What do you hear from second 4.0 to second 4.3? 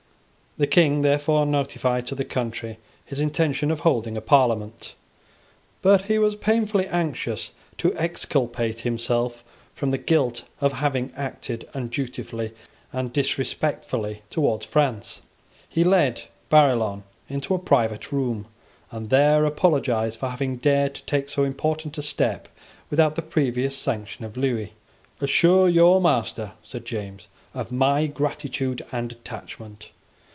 a